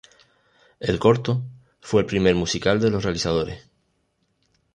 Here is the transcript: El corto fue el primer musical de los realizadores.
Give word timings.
El 0.79 0.97
corto 0.97 1.43
fue 1.79 2.01
el 2.01 2.07
primer 2.07 2.33
musical 2.33 2.79
de 2.81 2.89
los 2.89 3.03
realizadores. 3.03 3.69